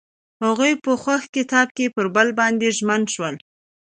هغوی 0.45 0.73
په 0.83 0.91
خوښ 1.01 1.23
کتاب 1.35 1.67
کې 1.77 1.85
پر 1.95 2.05
بل 2.15 2.27
باندې 2.39 2.75
ژمن 2.77 3.01
شول. 3.13 3.35